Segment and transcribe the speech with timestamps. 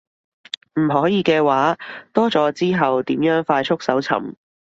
[0.79, 1.77] 唔可以嘅話，
[2.11, 4.33] 多咗之後點樣快速搜尋